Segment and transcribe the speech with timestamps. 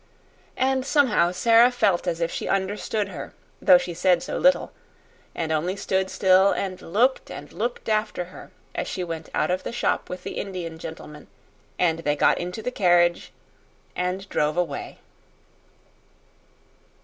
[0.57, 4.71] And, somehow, Sara felt as if she understood her, though she said so little,
[5.35, 9.61] and only stood still and looked and looked after her as she went out of
[9.61, 11.27] the shop with the Indian gentleman,
[11.77, 13.31] and they got into the carriage
[13.95, 14.97] and drove away.